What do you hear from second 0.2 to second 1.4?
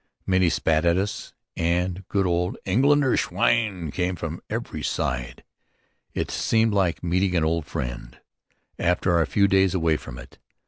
Many spat at us